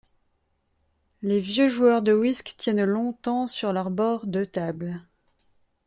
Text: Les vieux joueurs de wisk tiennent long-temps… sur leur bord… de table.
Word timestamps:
Les 1.21 1.39
vieux 1.39 1.69
joueurs 1.69 2.01
de 2.01 2.11
wisk 2.11 2.55
tiennent 2.57 2.85
long-temps… 2.85 3.45
sur 3.45 3.71
leur 3.71 3.91
bord… 3.91 4.25
de 4.25 4.43
table. 4.45 4.99